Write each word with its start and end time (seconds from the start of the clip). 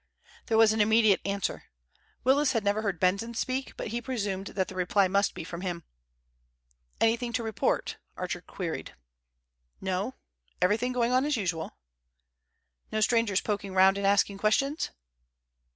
There 0.47 0.57
was 0.57 0.73
an 0.73 0.81
immediate 0.81 1.21
answer. 1.25 1.65
Willis 2.23 2.53
had 2.53 2.63
never 2.63 2.81
heard 2.81 2.99
Benson 2.99 3.35
speak, 3.35 3.77
but 3.77 3.89
he 3.89 4.01
presumed 4.01 4.47
that 4.47 4.67
the 4.67 4.73
reply 4.73 5.07
must 5.07 5.35
be 5.35 5.43
from 5.43 5.61
him. 5.61 5.83
"Anything 6.99 7.31
to 7.33 7.43
report?" 7.43 7.97
Archer 8.17 8.41
queried. 8.41 8.95
"No. 9.79 10.15
Everything 10.59 10.91
going 10.91 11.11
on 11.11 11.23
as 11.23 11.37
usual." 11.37 11.77
"No 12.91 12.99
strangers 12.99 13.41
poking 13.41 13.75
round 13.75 13.95
and 13.95 14.07
asking 14.07 14.39
questions?" 14.39 14.89